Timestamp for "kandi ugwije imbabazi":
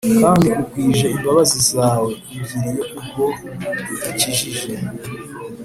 0.21-1.59